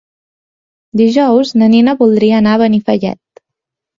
Dijous 1.01 1.51
na 1.63 1.67
Nina 1.75 1.95
voldria 2.01 2.39
anar 2.41 2.57
a 2.57 2.61
Benifallet. 2.63 3.21